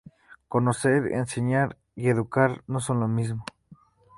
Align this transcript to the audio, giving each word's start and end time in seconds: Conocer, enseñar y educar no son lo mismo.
Conocer, 0.47 1.11
enseñar 1.11 1.77
y 1.95 2.09
educar 2.09 2.63
no 2.65 2.79
son 2.79 2.99
lo 3.01 3.07
mismo. 3.07 3.45